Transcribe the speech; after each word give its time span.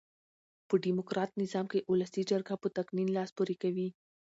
په 0.67 0.75
ډیموکرات 0.85 1.31
نظام 1.43 1.65
کښي 1.71 1.81
اولسي 1.89 2.21
جرګه 2.31 2.53
په 2.61 2.67
تقنين 2.77 3.07
لاس 3.17 3.29
پوري 3.37 3.55
کوي. 3.63 3.87